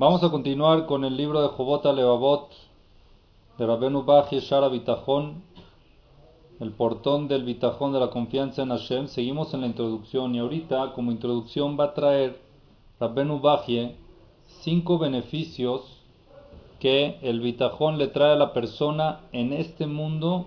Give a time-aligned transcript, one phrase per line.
[0.00, 2.48] Vamos a continuar con el libro de Jobot Levavot
[3.58, 5.42] de Rabenu Bach Shara Bitajón,
[6.58, 9.08] el portón del Bitajón de la confianza en Hashem.
[9.08, 12.40] Seguimos en la introducción y ahorita, como introducción, va a traer
[12.98, 13.94] Rabenu Bajie
[14.62, 15.82] cinco beneficios
[16.78, 20.46] que el Bitajón le trae a la persona en este mundo: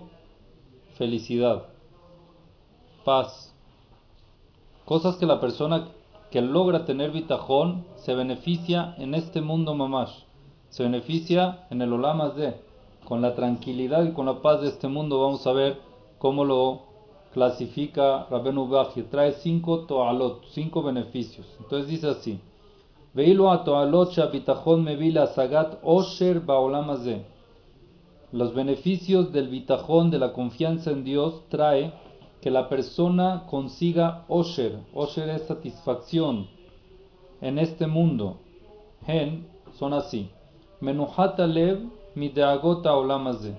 [0.98, 1.66] felicidad,
[3.04, 3.54] paz,
[4.84, 5.90] cosas que la persona
[6.34, 10.24] que logra tener bitajón se beneficia en este mundo mamash,
[10.68, 12.56] se beneficia en el olamas de,
[13.04, 15.20] con la tranquilidad y con la paz de este mundo.
[15.20, 15.78] Vamos a ver
[16.18, 16.80] cómo lo
[17.32, 19.02] clasifica Rabenu Baji.
[19.02, 21.46] Trae cinco toalot, cinco beneficios.
[21.60, 22.40] Entonces dice así:
[23.12, 27.24] Veilo a toalot bitajón mevila sagat osher baolamas de.
[28.32, 31.92] Los beneficios del bitajón, de la confianza en Dios, trae
[32.44, 34.78] que la persona consiga osher.
[34.92, 36.46] Osher es satisfacción
[37.40, 38.36] en este mundo.
[39.06, 39.48] Gen
[39.78, 40.28] son así.
[40.78, 43.56] Menuhata lev mideagota olamaze.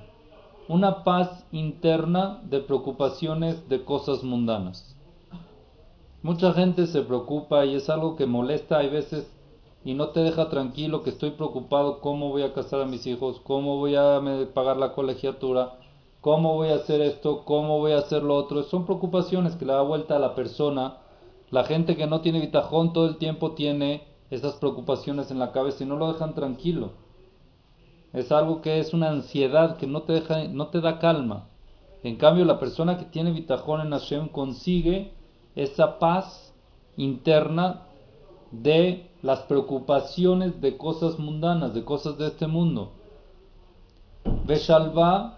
[0.68, 4.96] Una paz interna de preocupaciones de cosas mundanas.
[6.22, 9.28] Mucha gente se preocupa y es algo que molesta a veces
[9.84, 13.42] y no te deja tranquilo que estoy preocupado cómo voy a casar a mis hijos,
[13.44, 14.22] cómo voy a
[14.54, 15.80] pagar la colegiatura,
[16.26, 17.46] ¿Cómo voy a hacer esto?
[17.46, 18.64] ¿Cómo voy a hacer lo otro?
[18.64, 20.98] Son preocupaciones que le da vuelta a la persona.
[21.52, 25.84] La gente que no tiene bitajón todo el tiempo tiene esas preocupaciones en la cabeza
[25.84, 26.94] y no lo dejan tranquilo.
[28.12, 31.48] Es algo que es una ansiedad que no te, deja, no te da calma.
[32.02, 35.12] En cambio, la persona que tiene bitajón en Hashem consigue
[35.56, 36.56] esa paz
[36.98, 37.84] interna
[38.50, 42.94] de las preocupaciones de cosas mundanas, de cosas de este mundo.
[44.48, 45.38] Beshalva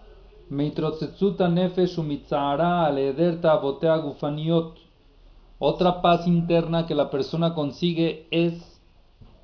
[5.59, 8.79] otra paz interna que la persona consigue es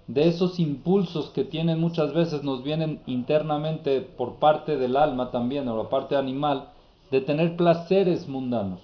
[0.08, 5.68] de esos impulsos que tienen muchas veces, nos vienen internamente por parte del alma también,
[5.68, 6.70] o la parte animal,
[7.12, 8.80] de tener placeres mundanos.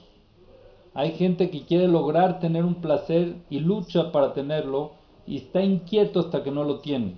[0.93, 4.91] Hay gente que quiere lograr tener un placer y lucha para tenerlo
[5.25, 7.15] y está inquieto hasta que no lo tiene.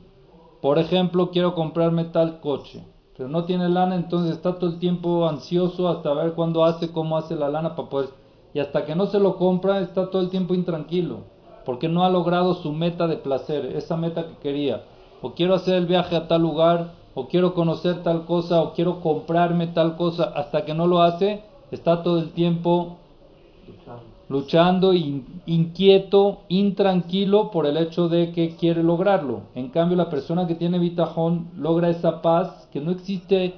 [0.62, 2.84] Por ejemplo, quiero comprarme tal coche
[3.22, 7.18] pero no tiene lana, entonces está todo el tiempo ansioso hasta ver cuándo hace, cómo
[7.18, 8.10] hace la lana para poder...
[8.52, 11.20] Y hasta que no se lo compra, está todo el tiempo intranquilo,
[11.64, 14.86] porque no ha logrado su meta de placer, esa meta que quería.
[15.22, 19.02] O quiero hacer el viaje a tal lugar, o quiero conocer tal cosa, o quiero
[19.02, 22.98] comprarme tal cosa, hasta que no lo hace, está todo el tiempo
[24.32, 29.42] luchando, inquieto, intranquilo por el hecho de que quiere lograrlo.
[29.56, 33.56] En cambio, la persona que tiene bitajón logra esa paz, que no existe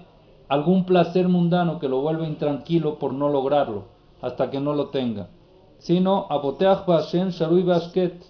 [0.50, 3.84] algún placer mundano que lo vuelva intranquilo por no lograrlo,
[4.22, 5.30] hasta que no lo tenga.
[5.78, 8.24] Sino, sharui bashket.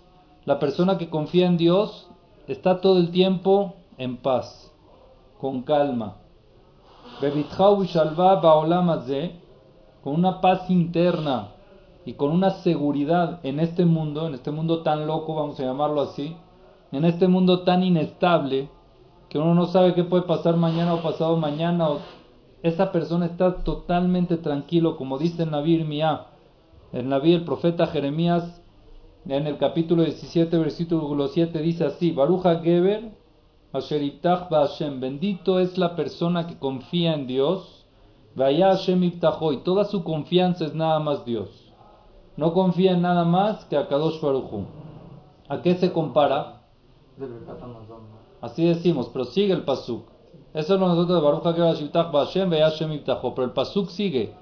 [0.44, 2.10] La persona que confía en Dios
[2.48, 4.70] está todo el tiempo en paz,
[5.40, 6.18] con calma.
[10.04, 11.54] Con una paz interna
[12.06, 16.02] y con una seguridad en este mundo, en este mundo tan loco, vamos a llamarlo
[16.02, 16.36] así,
[16.92, 18.70] en este mundo tan inestable,
[19.30, 21.88] que uno no sabe qué puede pasar mañana o pasado mañana,
[22.62, 26.28] esa persona está totalmente tranquilo, como dice el Naví Irmiá,
[26.92, 28.62] el Naví, el profeta Jeremías,
[29.26, 33.12] en el capítulo 17, versículo 7, dice así, Baruja Geber,
[33.72, 37.84] Hashem, bendito es la persona que confía en Dios,
[38.36, 39.12] Vaya Hashem y
[39.64, 41.63] toda su confianza es nada más Dios.
[42.36, 44.66] No confía en nada más que a Kadosh Baruchu.
[45.48, 46.64] ¿A qué se compara?
[48.42, 50.06] Así decimos, pero sigue el pasuk.
[50.54, 51.44] Eso es lo nosotros de Baruch
[53.36, 54.34] Pero el pasuk sigue.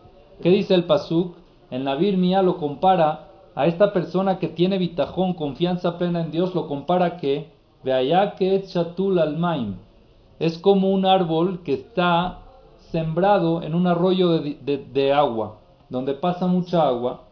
[0.41, 1.35] ¿Qué dice el pasuk?
[1.69, 6.55] En la Birmia lo compara a esta persona que tiene bitajón, confianza plena en Dios,
[6.55, 7.51] lo compara que
[7.83, 9.75] que chatul almaim.
[10.39, 12.39] Es como un árbol que está
[12.91, 15.57] sembrado en un arroyo de agua,
[15.89, 17.30] donde pasa mucha agua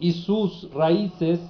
[0.00, 1.40] Y sus raíces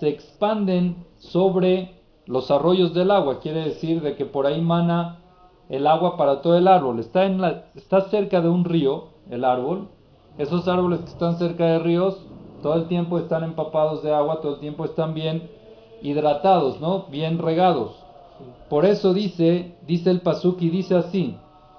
[0.00, 1.94] se expanden sobre
[2.26, 3.38] los arroyos del agua.
[3.40, 5.20] Quiere decir de que por ahí mana
[5.68, 6.98] el agua para todo el árbol.
[6.98, 9.88] Está, en la, está cerca de un río, el árbol.
[10.36, 12.26] Esos árboles que están cerca de ríos,
[12.62, 15.48] todo el tiempo están empapados de agua, todo el tiempo están bien
[16.02, 17.04] hidratados, ¿no?
[17.10, 17.92] Bien regados.
[18.68, 21.36] Por eso dice, dice el Pasuki, dice así,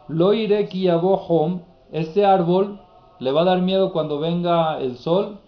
[0.08, 1.62] Lo iré hom
[1.92, 2.80] ¿Ese árbol
[3.20, 5.40] le va a dar miedo cuando venga el sol?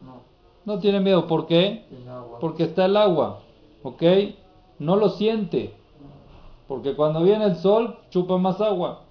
[0.00, 0.22] No.
[0.64, 1.84] No tiene miedo, ¿por qué?
[2.40, 3.40] Porque está el agua,
[3.82, 4.02] ¿ok?
[4.78, 5.74] No lo siente,
[6.66, 9.02] porque cuando viene el sol chupa más agua.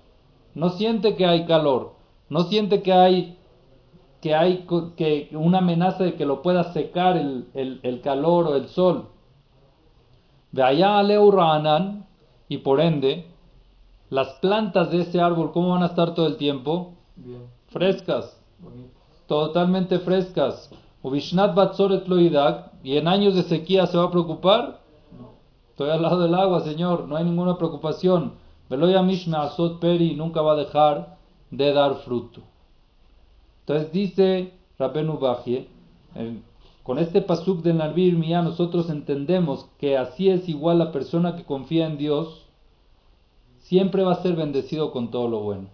[0.54, 1.94] No siente que hay calor,
[2.30, 3.38] no siente que hay
[4.22, 8.68] que hay que una amenaza de que lo pueda secar el, el, calor o el
[8.68, 9.08] sol.
[10.52, 12.06] De allá a
[12.48, 13.26] y por ende,
[14.12, 16.96] las plantas de ese árbol, ¿cómo van a estar todo el tiempo?
[17.70, 18.38] Frescas.
[19.26, 20.70] Totalmente frescas.
[22.84, 24.82] y en años de sequía se va a preocupar.
[25.70, 28.34] Estoy al lado del agua, Señor, no hay ninguna preocupación.
[28.70, 31.18] Veloya Mishma Azot Peri nunca va a dejar
[31.50, 32.42] de dar fruto.
[33.62, 35.70] Entonces dice Rabenu Bajie,
[36.84, 41.46] con este pasuk de Narvir Mía nosotros entendemos que así es igual la persona que
[41.46, 42.51] confía en Dios,
[43.72, 45.70] siempre va a ser bendecido con todo lo bueno.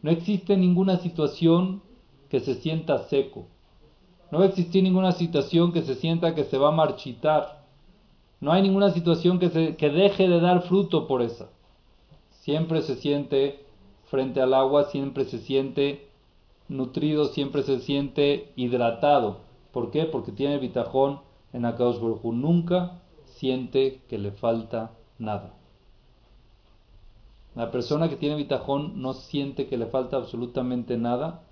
[0.00, 1.82] No existe ninguna situación
[2.30, 3.44] que se sienta seco.
[4.30, 7.66] No va a existir ninguna situación que se sienta que se va a marchitar.
[8.40, 11.50] No hay ninguna situación que, deje de dar fruto por esa.
[12.30, 13.66] Siempre se siente
[14.06, 16.08] frente al agua, siempre se siente
[16.68, 19.40] nutrido, siempre se siente hidratado.
[19.72, 20.06] ¿Por qué?
[20.06, 21.20] Porque tiene bitajón
[21.52, 25.55] en Akadosh Baruj Nunca siente que le falta nada.
[27.56, 31.42] La persona que tiene bitajón no siente que le falta absolutamente nada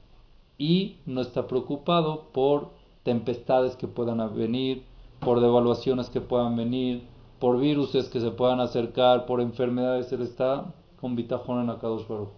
[0.57, 2.69] y no está preocupado por
[3.03, 4.85] tempestades que puedan venir,
[5.21, 7.03] por devaluaciones que puedan venir,
[7.41, 10.13] por viruses que se puedan acercar, por enfermedades.
[10.13, 12.29] Él está con bitajón en Akadosh Baruj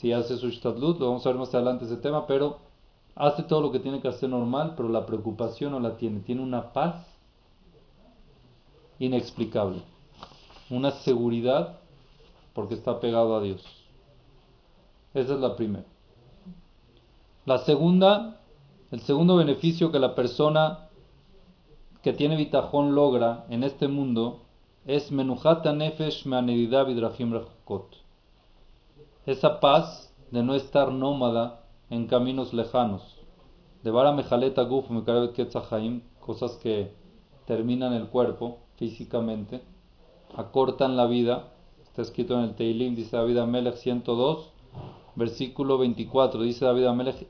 [0.00, 2.58] si hace su shtadlut, lo vamos a ver más adelante ese tema, pero
[3.14, 6.42] hace todo lo que tiene que hacer normal, pero la preocupación no la tiene, tiene
[6.42, 7.06] una paz
[8.98, 9.82] inexplicable,
[10.70, 11.79] una seguridad
[12.54, 13.62] porque está pegado a Dios.
[15.14, 15.86] Esa es la primera.
[17.46, 18.40] La segunda,
[18.90, 20.88] el segundo beneficio que la persona
[22.02, 24.42] que tiene bitajón logra en este mundo
[24.86, 27.32] es menujata nefesh me'anedidah vidrafim
[29.26, 33.02] esa paz de no estar nómada en caminos lejanos.
[33.82, 34.86] De vara mejaleta guf
[36.20, 36.94] cosas que
[37.46, 39.62] terminan el cuerpo físicamente,
[40.34, 41.52] acortan la vida.
[42.00, 44.48] Está escrito en el Teilim, dice David Amelech 102,
[45.16, 46.40] versículo 24.
[46.40, 47.28] Dice David Amelech,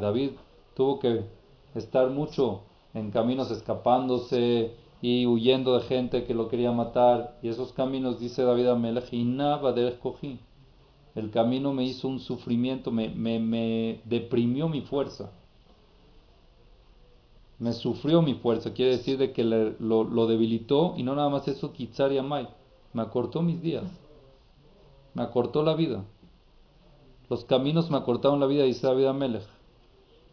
[0.00, 0.30] David
[0.76, 1.24] tuvo que
[1.74, 2.60] estar mucho
[2.94, 7.36] en caminos escapándose, y huyendo de gente que lo quería matar.
[7.42, 9.12] Y esos caminos, dice David Amelech.
[11.16, 15.32] El camino me hizo un sufrimiento, me, me, deprimió mi fuerza.
[17.62, 21.72] Me sufrió mi fuerza, quiere decir de que lo, debilitó y no nada más eso,
[21.72, 22.48] Kitsar Yamai.
[22.92, 23.84] Me acortó mis días.
[25.14, 26.02] Me acortó la vida.
[27.30, 29.44] Los caminos me acortaron la vida, dice David Amelech.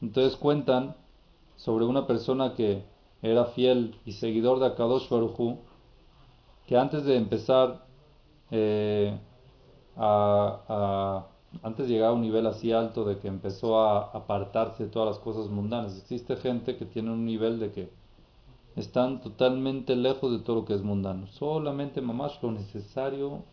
[0.01, 0.95] Entonces cuentan
[1.55, 2.81] sobre una persona que
[3.21, 5.59] era fiel y seguidor de Akadosh Baruchu,
[6.65, 7.85] que antes de empezar
[8.49, 9.15] eh,
[9.97, 11.27] a,
[11.63, 15.09] antes de llegar a un nivel así alto de que empezó a apartarse de todas
[15.09, 17.89] las cosas mundanas, existe gente que tiene un nivel de que
[18.75, 23.43] están totalmente lejos de todo lo que es mundano, solamente mamás lo necesario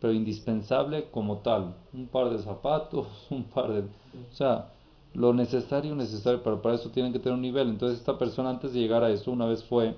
[0.00, 4.70] pero indispensable como tal, un par de zapatos, un par de, o sea,
[5.14, 7.68] lo necesario, necesario, pero para eso tienen que tener un nivel.
[7.68, 9.96] Entonces esta persona antes de llegar a eso, una vez fue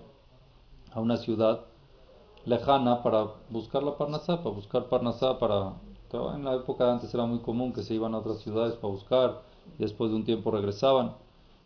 [0.92, 1.60] a una ciudad
[2.44, 5.74] lejana para buscar la Parnasá, para buscar Parnasá, para...
[6.12, 8.92] En la época de antes era muy común que se iban a otras ciudades para
[8.92, 9.42] buscar
[9.78, 11.14] y después de un tiempo regresaban.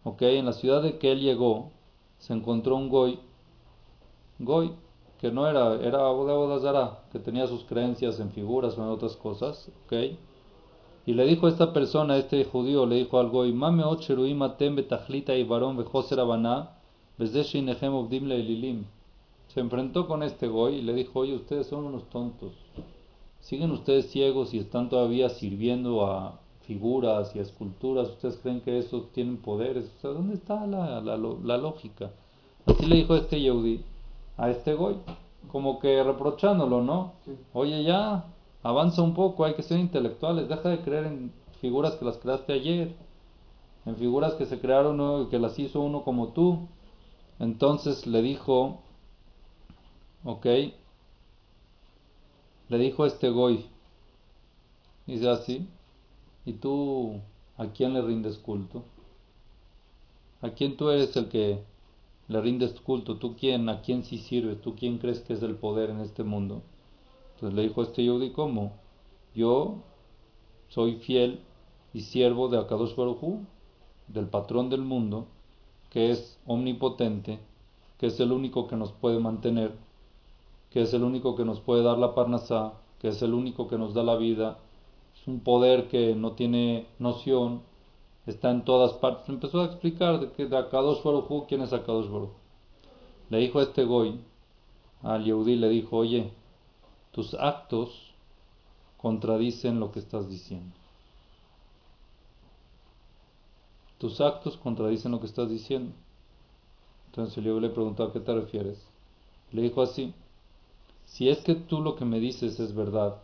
[0.04, 1.70] Ok, en la ciudad de que él llegó,
[2.18, 3.18] se encontró un goy,
[4.38, 4.72] goy,
[5.18, 9.70] que no era, era Abodazara, que tenía sus creencias en figuras o en otras cosas,
[9.86, 10.16] ok,
[11.06, 13.84] y le dijo a esta persona, este judío, le dijo algo, mame
[15.36, 15.86] y varón
[19.48, 22.52] Se enfrentó con este goy y le dijo, oye, ustedes son unos tontos.
[23.44, 28.08] Siguen ustedes ciegos y están todavía sirviendo a figuras y a esculturas.
[28.08, 29.92] ¿Ustedes creen que esos tienen poderes?
[29.98, 32.10] O sea, ¿dónde está la, la, la lógica?
[32.64, 33.84] Así le dijo este Yehudi
[34.38, 34.96] a este goy,
[35.52, 37.12] como que reprochándolo, ¿no?
[37.52, 38.24] Oye, ya,
[38.62, 42.54] avanza un poco, hay que ser intelectuales, deja de creer en figuras que las creaste
[42.54, 42.96] ayer,
[43.84, 46.66] en figuras que se crearon y que las hizo uno como tú.
[47.38, 48.78] Entonces le dijo,
[50.24, 50.46] ok,
[52.68, 53.66] le dijo este Goy,
[55.06, 55.68] dice así,
[56.44, 57.20] ¿y tú
[57.56, 58.84] a quién le rindes culto?
[60.40, 61.62] ¿A quién tú eres el que
[62.28, 63.16] le rindes culto?
[63.16, 63.68] ¿Tú quién?
[63.68, 64.56] ¿A quién sí sirve?
[64.56, 66.62] ¿Tú quién crees que es el poder en este mundo?
[67.34, 68.72] Entonces le dijo este Yehudi, ¿cómo?
[69.34, 69.76] Yo
[70.68, 71.40] soy fiel
[71.92, 72.94] y siervo de Akadosh
[74.08, 75.26] del patrón del mundo,
[75.90, 77.38] que es omnipotente,
[77.98, 79.72] que es el único que nos puede mantener,
[80.74, 83.78] que es el único que nos puede dar la parnasá, que es el único que
[83.78, 84.58] nos da la vida
[85.14, 87.62] es un poder que no tiene noción,
[88.26, 89.28] está en todas partes.
[89.28, 92.30] Empezó a explicar de que de Akadosh Baruj quién es Akadosh Baruj
[93.30, 94.20] Le dijo a este Goy,
[95.02, 96.32] al Yehudi, le dijo, oye,
[97.12, 98.12] tus actos
[98.96, 100.74] contradicen lo que estás diciendo.
[103.98, 105.94] Tus actos contradicen lo que estás diciendo.
[107.06, 108.84] Entonces el le preguntó, ¿a qué te refieres?
[109.52, 110.12] Le dijo así,
[111.14, 113.22] si es que tú lo que me dices es verdad,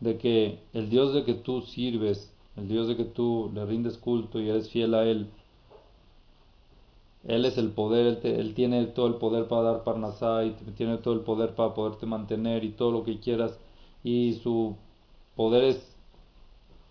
[0.00, 3.96] de que el Dios de que tú sirves, el Dios de que tú le rindes
[3.98, 5.30] culto y eres fiel a Él,
[7.22, 11.14] Él es el poder, Él, tiene todo el poder para dar parnasá y tiene todo
[11.14, 13.56] el poder para poderte mantener y todo lo que quieras,
[14.02, 14.74] y su
[15.36, 15.96] poder es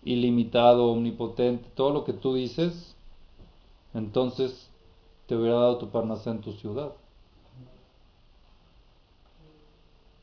[0.04, 2.96] ilimitado, omnipotente, todo lo que tú dices,
[3.92, 4.70] entonces
[5.26, 6.92] te hubiera dado tu parnasá en tu ciudad.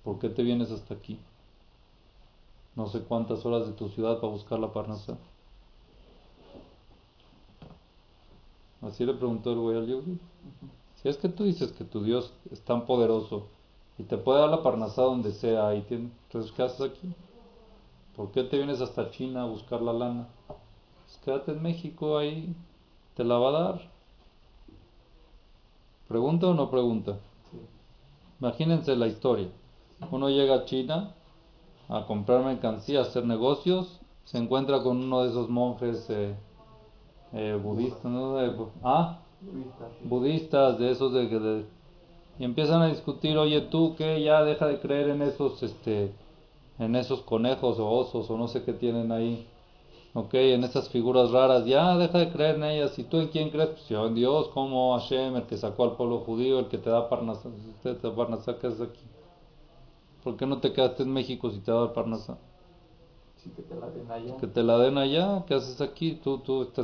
[0.03, 1.19] ¿Por qué te vienes hasta aquí?
[2.75, 5.17] No sé cuántas horas de tu ciudad para buscar la parnasa.
[8.81, 10.19] Así le preguntó el güey al Yehudi.
[11.01, 13.47] Si es que tú dices que tu Dios es tan poderoso
[13.97, 17.13] y te puede dar la parnasa donde sea, y tiene, entonces ¿qué haces aquí?
[18.15, 20.27] ¿Por qué te vienes hasta China a buscar la lana?
[20.47, 22.53] Pues quédate en México ahí,
[23.15, 23.89] te la va a dar.
[26.07, 27.19] ¿Pregunta o no pregunta?
[28.39, 29.49] Imagínense la historia.
[30.11, 31.15] Uno llega a China
[31.89, 36.35] a comprar mercancía, a hacer negocios, se encuentra con uno de esos monjes eh,
[37.33, 38.37] eh, budistas, ¿no?
[38.83, 39.19] ¿Ah?
[40.03, 41.65] Budistas, de esos de, de,
[42.39, 46.13] y empiezan a discutir, oye tú que ya deja de creer en esos, este,
[46.79, 49.45] en esos conejos o osos o no sé qué tienen ahí,
[50.13, 53.49] ok, en esas figuras raras, ya deja de creer en ellas, y tú en quién
[53.49, 56.77] crees, pues yo en Dios, como Hashem, el que sacó al pueblo judío, el que
[56.77, 57.49] te da parnasa,
[57.83, 59.01] ¿qué haces aquí?
[60.23, 62.37] ¿Por qué no te quedaste en México si te da Parnasa?
[63.35, 64.37] Sí, que te la den allá.
[64.37, 66.13] Que te la den allá, ¿qué haces aquí?
[66.23, 66.81] Tú, tú te,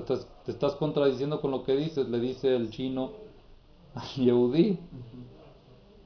[0.51, 3.11] estás contradiciendo con lo que dices, le dice el chino
[3.95, 4.77] al Yehudi.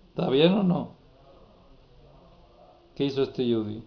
[0.10, 0.92] ¿Está bien o no?
[2.94, 3.84] ¿Qué hizo este Yehudi?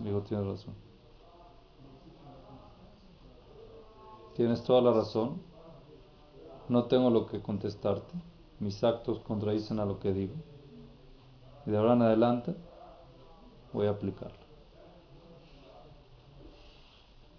[0.00, 0.74] Dijo, tienes razón.
[4.34, 5.40] Tienes toda la razón.
[6.68, 8.14] No tengo lo que contestarte
[8.60, 10.34] mis actos contradicen a lo que digo.
[11.66, 12.54] Y de ahora en adelante
[13.72, 14.36] voy a aplicarlo.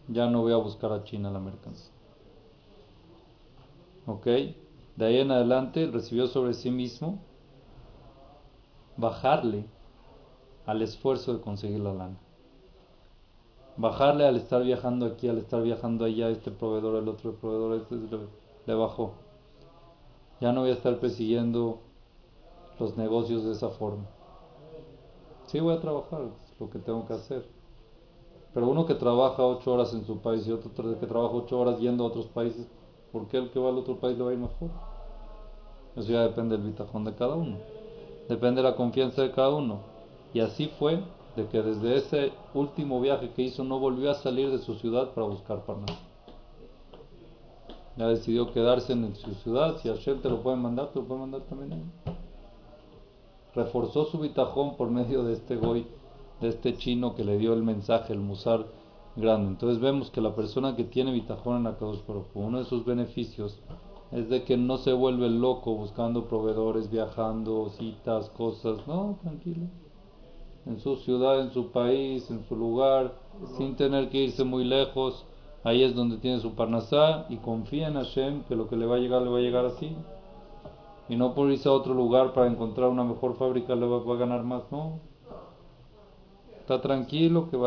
[0.08, 1.92] Ya no voy a buscar a China la mercancía.
[4.08, 4.26] ¿Ok?
[4.26, 7.20] De ahí en adelante recibió sobre sí mismo
[8.98, 9.66] bajarle
[10.66, 12.18] al esfuerzo de conseguir la lana.
[13.78, 17.96] Bajarle al estar viajando aquí, al estar viajando allá, este proveedor, el otro proveedor, este
[18.66, 19.14] le bajó.
[20.41, 21.79] Ya no voy a estar persiguiendo
[22.79, 24.05] los negocios de esa forma.
[25.48, 27.46] Sí voy a trabajar, es lo que tengo que hacer.
[28.53, 31.79] Pero uno que trabaja ocho horas en su país y otro que trabaja ocho horas
[31.79, 32.67] yendo a otros países,
[33.12, 34.69] ¿por qué el que va al otro país le va a ir mejor?
[35.98, 37.58] Eso ya depende del bitajón de cada uno.
[38.29, 39.79] Depende de la confianza de cada uno.
[40.34, 41.03] Y así fue
[41.36, 45.13] de que desde ese último viaje que hizo no volvió a salir de su ciudad
[45.13, 46.09] para buscar Parnas
[48.00, 51.20] ya decidió quedarse en su ciudad, si Hashem te lo puede mandar, te lo puede
[51.20, 51.91] mandar también
[53.53, 55.86] Reforzó su bitajón por medio de este goy,
[56.39, 58.68] de este chino que le dio el mensaje, el musar
[59.18, 59.50] grande.
[59.50, 63.60] Entonces vemos que la persona que tiene bitajón en Akadosh Baruj uno de sus beneficios
[64.13, 68.88] es de que no se vuelve loco buscando proveedores, viajando, citas, cosas.
[68.88, 69.65] No, tranquilo.
[70.65, 73.13] En su ciudad, en su país, en su lugar,
[73.58, 75.25] sin tener que irse muy lejos
[75.63, 78.96] Ahí es donde tiene su parnasá y confía en Hashem que lo que le va
[78.96, 79.96] a llegar le va a llegar así.
[81.10, 84.18] Y no por irse a otro lugar para encontrar una mejor fábrica le va, a
[84.18, 85.00] ganar más, no.
[86.60, 87.58] Está tranquilo que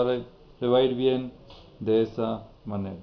[0.60, 1.32] le va a ir bien
[1.80, 3.00] de esa manera.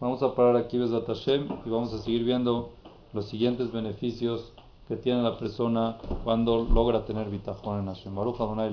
[0.00, 2.70] Vamos a parar aquí Besat Hashem y vamos a seguir viendo
[3.12, 4.54] los siguientes beneficios
[4.88, 8.14] que tiene la persona cuando logra tener bitajón en Hashem.
[8.14, 8.72] Baruch Adonai.